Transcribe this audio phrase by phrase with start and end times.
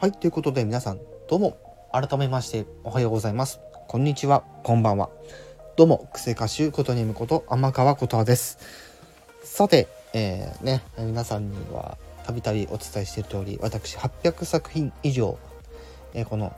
[0.00, 1.58] はい、ということで皆さん、どうも、
[1.92, 3.58] 改めましておはようございます。
[3.88, 5.10] こんにちは、こんばんは。
[5.76, 8.60] どうも、癖歌手ことにむこと天川ことはです。
[9.42, 15.36] さて、えー、ね、皆さんにはたびたびお伝えしている通り、私800作品以上、
[16.14, 16.54] えー、この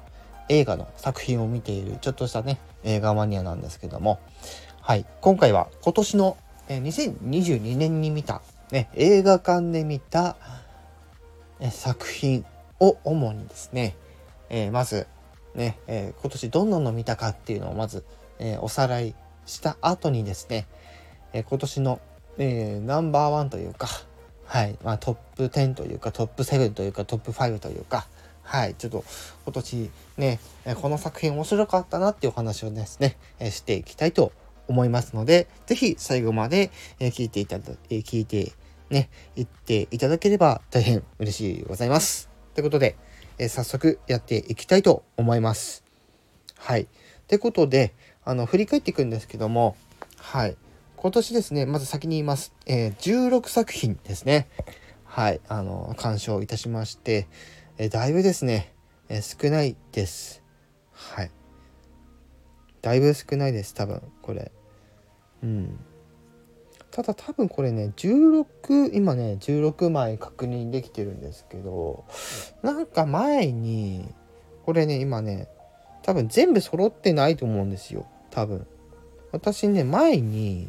[0.51, 4.21] 映画の作品を見ているちょっとしたね、映画マニアなんですけども、
[4.83, 6.37] はい、今回は今年の、
[6.69, 10.37] えー、2022年に見た、ね、映画館で見た、
[11.59, 12.45] え作品
[12.81, 13.97] を主にですね、
[14.49, 15.07] えー、まず
[15.55, 18.05] ね、えー、今年どんなの見たかっていうのをまず、
[18.39, 19.15] えー、おさらい
[19.47, 20.67] した後にですね、
[21.33, 22.01] え今年の、
[22.39, 23.89] えナンバーワンというか、
[24.45, 28.07] はい、まあ、トップ10というかトップ7というかトップ5というか、
[28.43, 29.05] はい、ちょっと
[29.45, 30.41] 今年ね、
[30.81, 34.33] この作品面白かったなっていうお話をですね、えしていきたいと
[34.69, 38.53] 思いますので、是非最後までえ聞いていただ、聞いて
[38.91, 42.30] ね、言っていただければ大変嬉しいございます。
[42.55, 42.97] ということで、
[43.39, 45.85] えー、早速やっていきたいと思います。
[46.57, 46.89] はい。
[47.29, 49.77] ということで、あの、振り返っていくんですけども、
[50.17, 50.57] はい。
[50.97, 52.55] 今年ですね、まず先に言います。
[52.67, 54.49] えー、16作品ですね。
[55.05, 55.41] はい。
[55.49, 57.27] あの、鑑賞いたしまして、
[57.79, 58.75] えー、だいぶですね、
[59.09, 60.43] え、少ないです。
[60.93, 61.31] はい。
[62.83, 64.53] だいぶ少ないです、多分、これ。
[65.43, 65.81] うん。
[66.91, 72.05] ただ多分これね16今ね16枚確認できてるんですけど
[72.63, 74.09] なんか前に
[74.65, 75.49] これね今ね
[76.03, 78.07] 多分全部揃ってないと思うんですよ。
[78.31, 78.67] 多分。
[79.33, 80.69] 私ね前に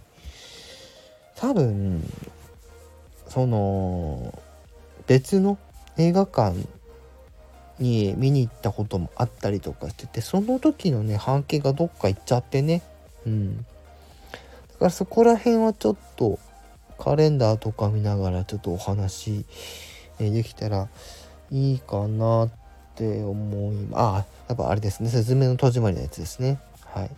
[1.36, 2.04] 多分
[3.28, 4.38] その
[5.08, 5.58] 別の
[5.98, 6.56] 映画館
[7.80, 12.84] に見に行ったこともあったりとかしててその時のね半径がどっか行っちゃってね。
[13.26, 13.66] うん。
[14.82, 16.40] からそこら辺はちょっと
[16.98, 19.46] カレンダーとか見ながらちょっとお話、
[20.18, 20.88] できたら
[21.52, 22.50] いいかなっ
[22.96, 24.02] て思います。
[24.02, 25.10] あ、やっぱあれですね。
[25.10, 26.60] 説明の戸締まりのやつですね。
[26.86, 27.12] はい。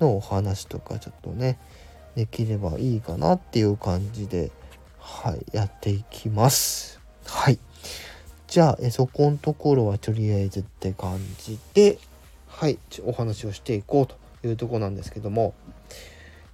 [0.00, 1.56] のお話とかちょっとね、
[2.16, 4.50] できればいいかなっていう感じで、
[4.98, 7.00] はい、やっていきます。
[7.26, 7.60] はい。
[8.48, 11.98] じゃあ、えそこのところはとりあえずって感じで、
[12.48, 14.16] はい、お話をしていこうと
[14.46, 15.54] いうとこなんですけども、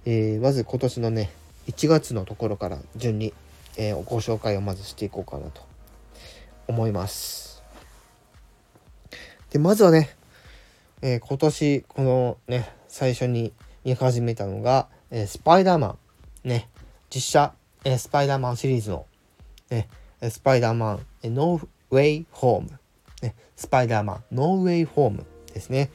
[0.05, 1.31] えー、まず今年のね、
[1.67, 3.33] 1月のところから順に、
[3.77, 5.61] えー、ご紹介をまずしていこうかなと
[6.67, 7.61] 思います。
[9.51, 10.09] で、まずはね、
[11.01, 13.53] えー、今年このね、最初に
[13.83, 15.97] 見始めたのが、えスパイダーマ
[16.45, 16.69] ン、ね、
[17.13, 19.05] 実写、えスパイダーマンシリーズの、
[19.69, 19.87] ね、
[20.29, 22.79] スパイダーマン、えノーウェイホーム、
[23.21, 25.89] ね、スパイダーマン、ノーウェイホームですね。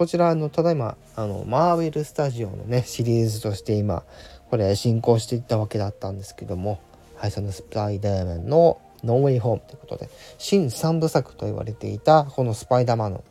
[0.00, 4.02] こちらのただいまあのマーベルスタジオのねシリーズとして今
[4.48, 6.80] これ進行していったわけだったんですけども
[7.16, 10.08] はいそのスパイダーマンのノーウェイホームということで
[10.38, 13.24] 新三部作と言われていたこのスパイダーマンの、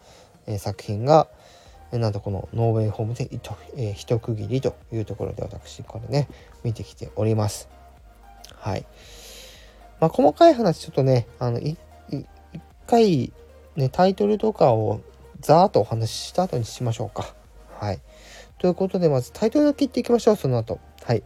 [0.46, 1.28] えー、作品が
[1.92, 6.30] なんとこのノーウェイホームで一,、えー、一区切りというところで私これね
[6.64, 7.68] 見てきております。
[8.54, 8.86] はい。
[10.00, 11.80] まあ細かい話ちょっとねあの一
[12.86, 13.34] 回
[13.76, 15.02] ねタイトルとかを
[15.40, 17.34] ざーっとお話しした後にしましょうか。
[17.80, 18.00] はい。
[18.58, 20.80] ということで、まずタイトルだけ言っていきましょう、その後。
[21.04, 21.24] はい。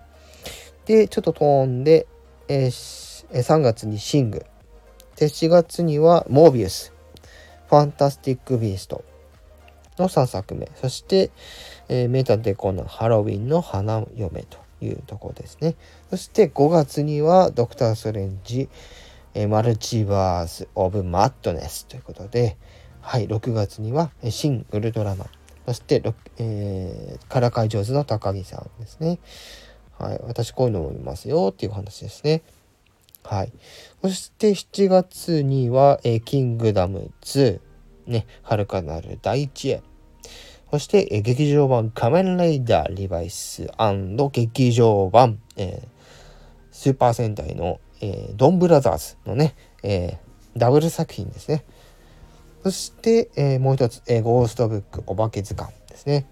[0.85, 2.07] で、ちょっと飛んで、
[2.47, 4.45] えー、3月にシング。
[5.15, 6.93] で、4月にはモービウス。
[7.69, 9.03] ファンタスティック・ビースト
[9.97, 10.69] の3作目。
[10.75, 11.31] そして、
[11.89, 15.75] えー、メタデコのハロウィンの花嫁というところですね。
[16.11, 18.69] そして5月にはドクター・ストレンジ、
[19.33, 22.57] えー、マルチバース・オブ・マッドネスということで、
[23.05, 25.27] はい、6月には、新ウルトラマン。
[25.67, 26.01] そして、
[26.37, 29.19] えー、からかい上手の高木さんですね。
[29.99, 32.43] はい、私こういうのも見ますよっていう話ですね。
[33.23, 33.51] はい。
[34.01, 37.59] そして7月には、えー、キングダム2、
[38.07, 39.83] ね、遥かなる大地へ。
[40.71, 43.69] そして、えー、劇場版仮面ライダーリバイス
[44.31, 45.87] 劇場版、えー、
[46.71, 51.65] スーパー戦隊の、えー、ドンブラザーズのね、えー、ダブル作品ですね。
[52.63, 56.25] そして、えー、もう一つ、えー、ゴーストブックお化け図鑑ですね。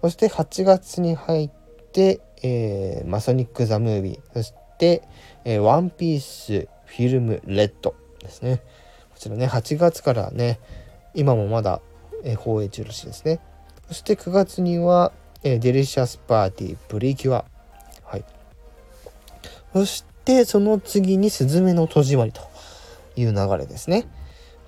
[0.00, 1.50] そして8月に入っ
[1.92, 5.02] て、えー、まソニック・ザ・ムービー、そして、
[5.44, 8.62] えー、ワンピース・フィルム・レッドですね。
[9.12, 10.60] こちらね、8月からね、
[11.14, 11.82] 今もまだ、
[12.24, 13.40] えー、放映中らしいですね。
[13.88, 17.44] そして9月には、えー、デリシャス・パーティー・プリキュア。
[18.04, 18.24] はい。
[19.74, 22.40] そして、その次に、すずめの戸締まりと
[23.14, 24.06] いう流れですね。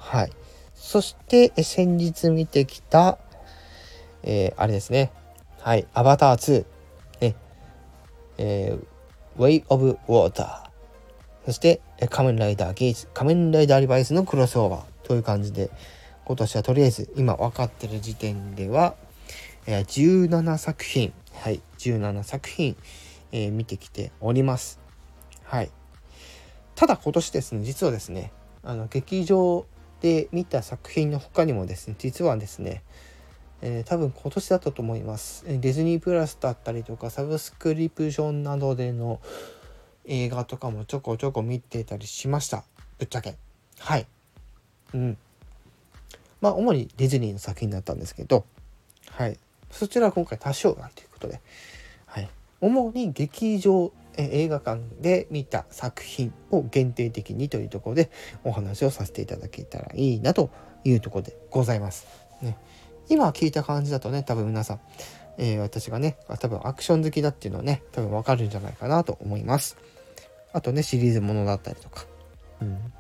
[0.09, 0.33] はい。
[0.75, 3.19] そして、え先日見てきた、
[4.23, 5.13] えー、あれですね。
[5.61, 5.87] はい。
[5.93, 6.65] アバター2。
[7.21, 7.37] ね。
[8.39, 10.69] えー、Way of Water。
[11.45, 15.71] そして仮面ライダーゲイズ仮面ライダーアリバイスのクロスオーバーという感じで
[16.27, 18.97] 今年はとりあえず今分かってる時点では
[19.67, 22.77] え17作品はい17作品、
[23.33, 24.79] えー、見てきております
[25.45, 25.71] はい
[26.75, 28.31] ただ今年ですね実はですね
[28.63, 29.65] あの劇場
[30.01, 32.83] で見た作品の他にもですね実はですね
[33.61, 35.45] えー、多分今年だったと思います。
[35.45, 39.21] ディズニープラスだったりとかサブスクリプションなどでの
[40.05, 42.63] 映画とかもちょこちょこ見てたりしました。
[42.99, 43.37] ぶっちゃけ。
[43.81, 44.07] はい。
[44.95, 45.19] うん。
[46.41, 48.45] まあ主にディズニーの作品だったんですけど、
[49.11, 49.37] はい。
[49.71, 51.41] そちらは今回多少外ということで、
[52.07, 52.29] はい。
[52.61, 53.93] 主に劇場
[54.23, 58.11] 映画館で見た作品を限定的にというところで
[58.45, 60.51] お話をさせていただけたらいいなと
[60.85, 62.07] いうところでございます。
[62.43, 62.57] ね、
[63.09, 64.81] 今聞いた感じだとね、多分皆さん、
[65.39, 69.77] えー、私がね、多分アクション好きだっていうのはね、多分わかるんじゃないかなと思います。
[70.53, 72.07] あとね、シリーズものだったりとか。
[72.61, 72.93] うん。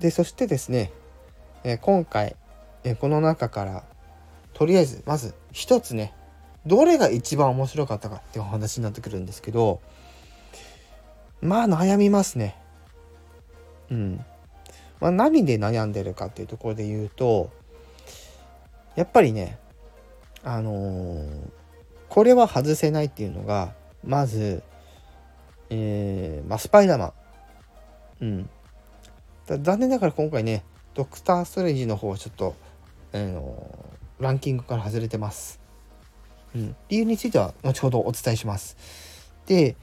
[0.00, 0.92] で、そしてですね、
[1.64, 2.36] えー、今回、
[2.84, 3.84] えー、この中から、
[4.52, 6.12] とりあえず、まず一つね、
[6.66, 9.80] どれが一番面白かったかっていうお話になってくるんですけど、
[11.40, 12.56] まあ悩みますね。
[13.90, 14.24] うん。
[15.00, 17.50] まあ、何で悩んでるかっていうところで言うと、
[18.94, 19.58] やっぱりね
[20.44, 21.50] あのー、
[22.08, 23.74] これは外せないっていうのが
[24.04, 24.62] まず、
[25.70, 27.12] えー、まあ、スパイダーマン
[28.20, 28.50] うん
[29.46, 30.64] 残念ながら今回ね
[30.94, 32.54] ドクター・ストレンジの方はちょっと、
[33.12, 35.60] あのー、ランキングから外れてます、
[36.54, 38.76] うん、理由については後ほどお伝えします。
[39.46, 39.76] で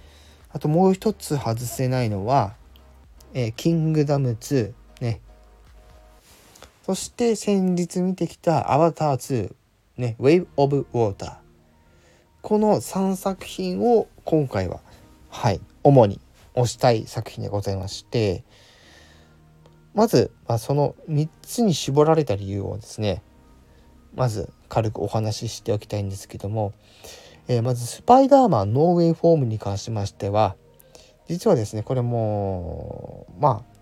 [0.51, 2.55] あともう一つ外せないのは、
[3.33, 5.21] えー、キングダム2ね。
[6.83, 9.53] そして先日見てきたアバター2、
[9.97, 11.37] ね、Wave of Water。
[12.41, 14.79] この3作品を今回は、
[15.29, 16.19] はい、主に
[16.55, 18.43] 推したい作品でございまして、
[19.93, 23.21] まず、まあ、その3つに絞られた理由をですね、
[24.15, 26.73] まず軽くお話ししておきたいんですけども、
[27.47, 30.55] えー、まずスパイダーマンノーウェイフォームに関しましては、
[31.27, 33.79] 実はですね、これも、まあ、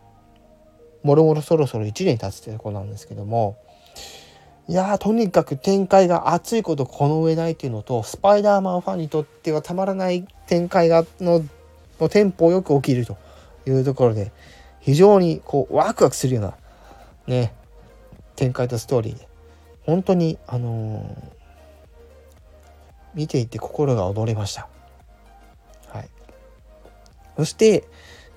[1.08, 3.58] もろもろそろそろ1年経つってとこなんですけども
[4.68, 11.44] いやとにかく展開が熱いことこの上ないっていうのとスパイダーマンファンにとってはたまらない展開がの
[12.02, 13.18] のテンポよく起きると
[13.66, 14.34] いうところで
[14.82, 16.58] 非常にこうワクワクするような
[17.28, 17.54] ね
[18.36, 19.27] 展開とストーリーで
[19.88, 21.04] 本当にあの、
[23.16, 24.68] 見ていて心が躍りました。
[25.88, 26.10] はい、
[27.38, 27.88] そして、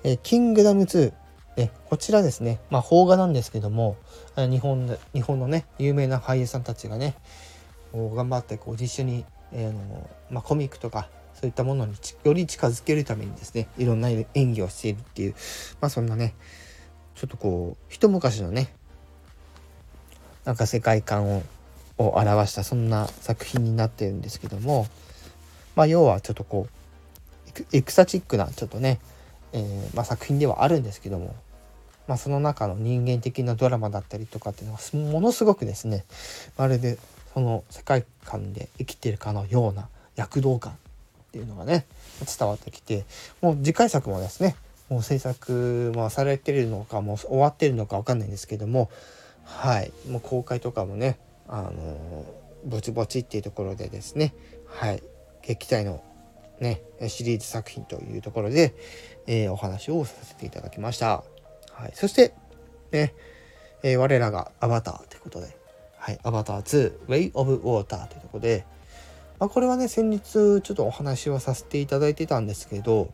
[0.03, 1.13] えー、キングダム2
[1.55, 3.97] でこちらですね、まあ、邦画なんですけども
[4.37, 7.15] 日本で日本のね有名な俳優さんたちがね
[7.93, 11.93] 頑張ってこう実際に、えーのまあ、コミックとかそういったものに
[12.23, 15.35] より近づけるためにですねいろんな演技をしているっていう、
[15.81, 16.33] まあ、そんなね
[17.15, 18.73] ちょっとこう一昔のね
[20.45, 21.43] なんか世界観を
[21.97, 24.87] を表したそんな作品になってるんですけども
[25.75, 28.99] まあ要はちょっとこうエクサチックなちょっとね
[29.53, 31.35] えー、まあ、作品ではあるんですけども、
[32.07, 36.05] まあ、その中の人間的なドラマだったりとかっていうのがものすごくですね
[36.57, 36.97] まるで
[37.33, 40.75] その世界観で生きてるかのような躍動感っ
[41.31, 41.85] ていうのがね
[42.37, 43.05] 伝わってきて
[43.41, 44.55] もう次回作もですね
[44.89, 48.89] もう制作もされてるのかもう終わってるのか分かんないんですけども
[49.43, 49.91] はい。
[50.09, 52.25] もう公開とかもねあの
[52.65, 54.33] ぼちぼちっていうところでですね
[54.65, 55.03] はい。
[55.43, 56.03] 撃退の
[56.59, 58.75] ねシリーズ作品というところで、
[59.27, 61.23] えー、お話をさせていただきました。
[61.73, 62.33] はい、そして、
[62.91, 63.15] ね、
[63.81, 65.57] えー、我らがアバターということで、
[65.97, 68.65] はい、アバター2 Way of Water というところで、
[69.39, 73.11] まあ、これはね、先日ちょっとお話をさせていただいてたんですけど、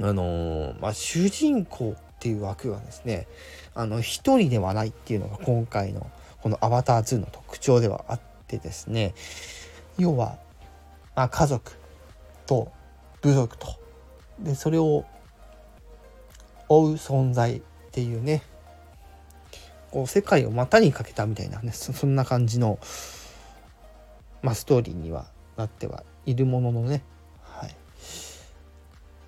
[0.00, 3.28] あのー、まあ、主人公っていう枠はですね、
[3.74, 6.10] あの、一人ではないっていうのが今回の
[6.42, 9.14] このアバター2の特徴ではあってですね、
[9.98, 10.38] 要は、
[11.14, 11.72] まあ、家族
[12.46, 12.72] と
[13.22, 13.78] 部族と。
[14.40, 15.04] でそれを
[16.68, 18.42] 追う存在っていうね
[19.90, 22.78] こう世界を股にかけたみたいなねそんな感じの、
[24.42, 27.02] まあ、ストーリーにはなってはいるもののね、
[27.42, 27.74] はい、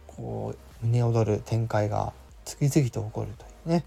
[0.07, 2.13] こう胸躍る展開が
[2.45, 3.85] 次々と起こるというね。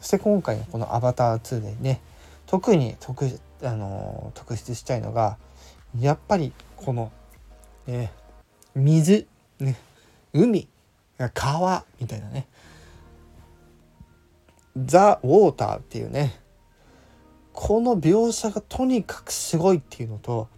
[0.00, 2.00] そして今回のこの「アバター2」でね
[2.46, 3.26] 特に特
[3.62, 5.36] あの特筆したいのが
[5.98, 7.12] やっぱりこの、
[7.86, 8.12] ね、
[8.74, 9.26] 水、
[9.58, 9.76] ね、
[10.32, 10.68] 海
[11.34, 12.46] 川みたいなね。
[14.76, 16.40] ザ・ウォーターっていうね
[17.52, 20.48] この描写がとにかくすごいっていうのと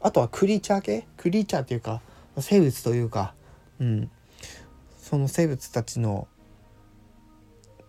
[0.00, 1.06] あとはクリーチャー系？
[1.16, 2.02] クリーチャーっていうか
[2.38, 3.34] 生物というか
[3.78, 4.10] うん。
[5.10, 6.28] その生物たちの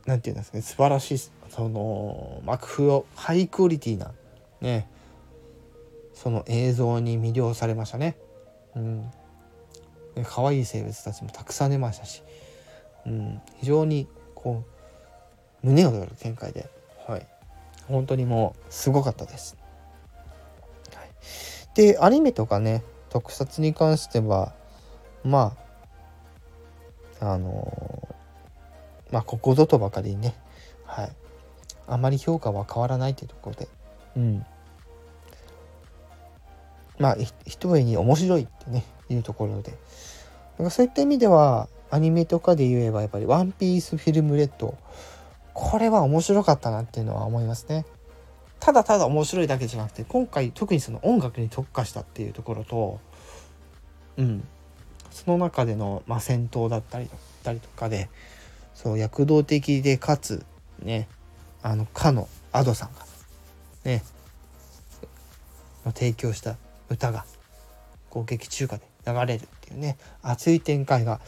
[0.05, 1.17] 何て言うんですかね素晴らしい
[1.49, 4.11] その幕風をハイクオリティな
[4.61, 4.89] ね
[6.13, 8.17] その映像に魅了されましたね。
[8.75, 9.11] うん
[10.25, 12.21] 可愛い生物たちもたくさん出ましたし、
[13.05, 14.63] うん、非常にこ
[15.63, 16.69] う胸を打る展開で、
[17.07, 17.25] はい、
[17.87, 19.55] 本当にもうすごかったです。
[20.93, 21.09] はい、
[21.75, 24.53] でアニメとかね特撮に関しては
[25.23, 25.61] まあ
[27.21, 28.10] あの、
[29.11, 30.35] まあここぞとばかりにね、
[30.85, 31.11] はい、
[31.87, 33.67] あまり評価は変わらないというところで、
[34.15, 34.45] うん、
[36.99, 39.73] まあ一重に面白いってねいうところで。
[40.69, 44.77] そういった意味ではアニメとかで言えばやっぱり「ワンピースフィルムレッド。
[45.53, 47.85] これは面白かったなっていうのは思いますね。
[48.59, 52.99] ただただ面白いだけじゃなくて今回特にその音楽に特化したっていうところと
[54.17, 54.47] うん。
[55.11, 58.09] その中での、まあ、戦闘だったりだったりとかで
[58.73, 60.45] そう躍動的でかつ
[60.81, 61.07] ね
[61.61, 63.05] あのかの Ado さんが
[63.85, 64.03] ね
[65.93, 66.57] 提供した
[66.89, 67.25] 歌が
[68.09, 71.19] こう劇中歌で流れるっていうね熱い展開が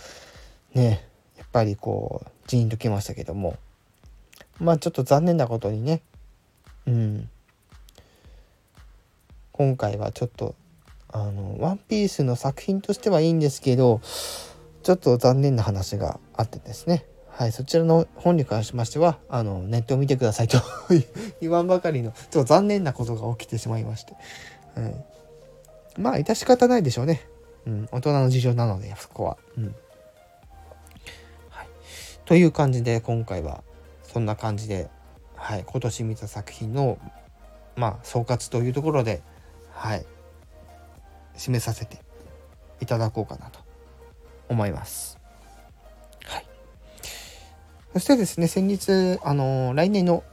[0.74, 1.08] ね
[1.38, 3.58] やっぱりこうジーンときましたけども。
[4.60, 6.02] まあちょっと残念なことにね
[6.86, 7.30] うん。
[9.52, 10.56] 今回はちょっと
[11.10, 14.02] あの「ワンピースの作品としてはいいんですけど
[14.82, 17.06] ちょっと残念な話があってですね。
[17.36, 20.60] はい、そちらの本に関しましては、あの、ネットを見てくださいと
[21.42, 24.14] 言わんばかりの、ちょっと残念なことが起きてしまいまして。
[24.78, 25.04] うん、
[25.98, 27.28] まあ、致し方ないでしょうね。
[27.66, 29.38] うん、大人の事情なので、そこは。
[29.58, 29.76] うん。
[31.50, 31.68] はい。
[32.26, 33.64] という感じで、今回は、
[34.04, 34.92] そんな感じで、
[35.36, 37.00] はい、今年見た作品の、
[37.76, 39.24] まあ、総括というところで、
[39.72, 40.06] はい、
[41.36, 41.98] 締めさせて
[42.80, 43.60] いただこうかなと
[44.50, 45.23] 思います。
[47.94, 50.24] そしてですね、先日、あの来年の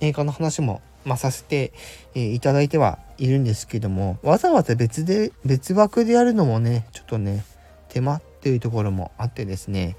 [0.00, 1.72] 映画の話もまあ、させて、
[2.14, 7.44] えー、いただいてはいるんですけどもわざわざ別で別枠でやるのもねちょっとね
[7.88, 9.96] 手間っていうところもあってですね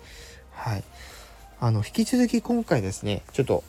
[0.51, 0.83] はい
[1.59, 3.63] あの引き続き今回ですねちょっと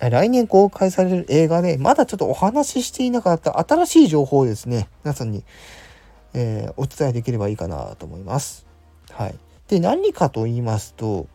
[0.00, 5.42] 来年公開される映画でまだちょっとお話ししていなかった新しい情報をですね皆さんに、
[6.34, 8.66] えー、お伝えできればいいかなと思います。
[9.10, 9.38] はい、
[9.68, 11.26] で何かと言いますと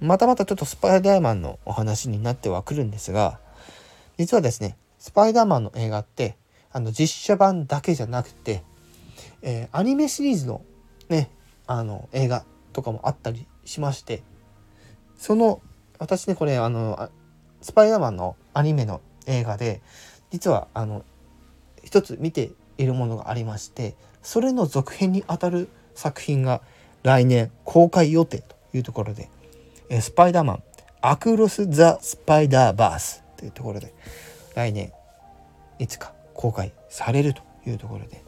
[0.00, 3.38] またまたちょっとスパイダーマンのお話になってはくるんですが
[4.20, 6.36] 実はですね、スパイダーマンの映画って、
[6.72, 8.62] あの、実写版だけじゃなくて、
[9.40, 10.60] えー、アニメシリーズの
[11.08, 11.30] ね、
[11.66, 14.22] あの、映画とかもあったりしまして、
[15.16, 15.62] その、
[15.98, 17.08] 私ね、これ、あの、
[17.62, 19.80] スパイダーマンのアニメの映画で、
[20.30, 21.02] 実は、あの、
[21.82, 26.60] 一つ見ているものがありまして、それの続編にあたる作品が
[27.04, 29.30] 来年公開予定というところで、
[29.90, 30.62] えスパイダーマン、
[31.02, 33.22] アクロス・ザ・スパイダーバース。
[33.40, 33.94] というところで
[34.54, 34.92] 来年
[35.78, 38.22] いつか公開されるというところで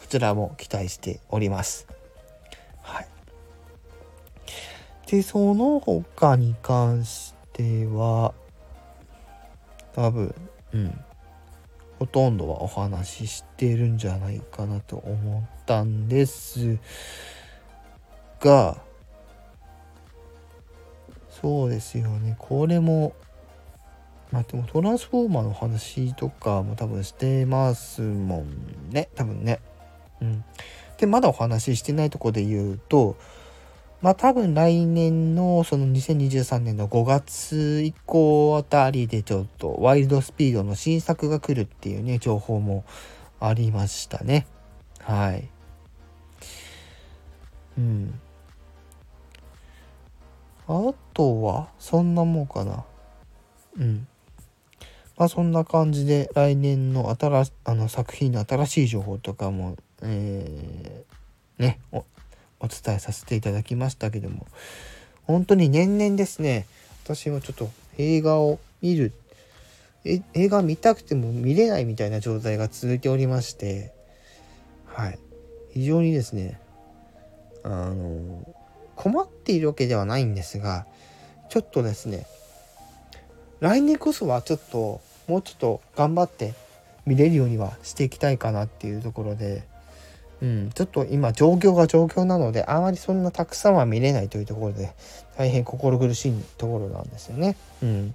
[0.00, 1.86] こちらも期待しております。
[2.82, 3.06] はい、
[5.06, 8.34] でその他に関しては
[9.94, 10.34] 多分
[10.72, 11.00] うん。
[12.00, 16.78] ほとんどはお話ししてるんじゃないかなと思ったんです
[18.38, 18.76] が
[21.40, 22.36] そうですよね。
[22.38, 23.14] これも
[24.32, 29.08] まあでもトランスフォーマーの話とかも多分してますもんね。
[29.14, 29.60] 多分ね。
[30.20, 30.44] うん。
[30.98, 33.16] でまだお話ししてないとこで言うと
[34.02, 42.84] まあ多分来年のその2023年の5月以降あたりでちょっとワイルドスピードの新作が来るっていうね情報も
[43.40, 44.46] ありましたね。
[45.00, 45.48] はい。
[47.78, 48.20] うん。
[50.68, 52.84] あとはそんなもんかな。
[53.78, 54.06] うん。
[55.16, 62.04] まあそんな感じで来年の新あの作品の新しい情報とかも、えー、ねお
[62.60, 64.46] お伝えさせていただきましたけども。
[65.24, 66.66] 本当に年々ですね。
[67.04, 69.12] 私もちょっと映画を見る
[70.04, 73.92] え映画見たくても見れないみたいな状態が続いておりまして。
[74.86, 75.18] はい。
[75.72, 76.60] 非常にですね
[77.62, 78.54] あの
[78.98, 80.84] 困っているわけではないんですが
[81.48, 82.26] ちょっとですね
[83.60, 86.54] 来年こそはちょっともうちょっと頑張って
[87.06, 89.62] 見れるようにはしていきたいかなっていうところで、
[90.42, 94.92] うん、ちょっと今状況が状況なのであまりそんなたくさんは見れないというところで
[95.36, 97.56] 大変心苦しいところなんですよね。
[97.82, 98.14] うん、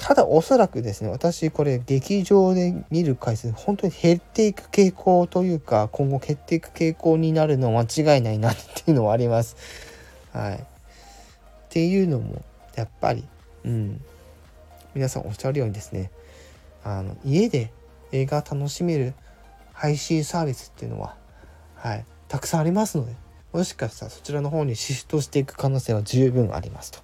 [0.00, 9.56] ただおそらくですね私これ劇場で見る回数本当に減っていく傾向というか今後減っていく傾向になるのは間違いないなっていうのはあります。
[10.32, 10.54] はい。
[10.54, 10.58] っ
[11.68, 12.42] ていうのも、
[12.74, 13.24] やっぱり、
[13.64, 14.00] うん。
[14.94, 16.10] 皆さんおっしゃるようにですね、
[16.82, 17.72] あの、家で
[18.10, 19.14] 映画楽しめる
[19.72, 21.14] 配信サービスっていうのは、
[21.76, 23.14] はい、たくさんありますので、
[23.52, 26.98] もしかしたらそちらの方にシフトしていく可能性は十分ありますと。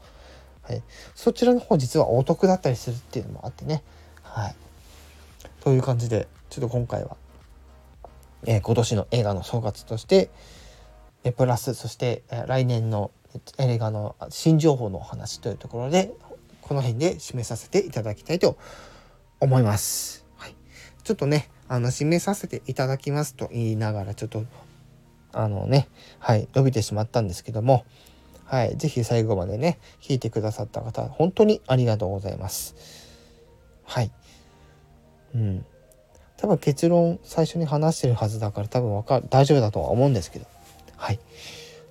[0.68, 0.82] はい、
[1.14, 3.84] そちらの方実はお得だったりするっていうのもあってね。
[4.22, 4.56] はい。
[5.60, 7.16] という感じで、ちょっと今回は、
[8.46, 10.28] えー、今年の映画の総括として、
[11.22, 13.12] えプラス、そして、えー、来年の
[13.58, 16.12] 映画の新情報のお話というところで、
[16.62, 18.58] この辺で締めさせていただきたいと
[19.38, 20.24] 思います。
[20.36, 20.54] はい。
[21.04, 24.44] ちょっとね、あの、締めさせていただきますと言いながら、ちょっと、
[25.32, 27.84] あのね、はい、伸びてしまったんですけども、
[28.46, 32.74] はい、是非最後までね、聞いてくださった方、本当にありがとうございます。
[33.84, 34.10] はい。
[35.34, 35.66] うん。
[36.36, 40.46] 多分結論最初に話してるはずだから多分わかる、大丈夫だとは思うんですけど。
[40.96, 41.18] はい。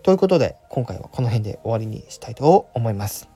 [0.01, 3.27] ということで、今回はこの辺で終わりにしたいと思います。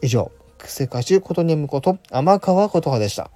[0.00, 3.30] 以上、癖歌手ことねむこと天川琴葉でした。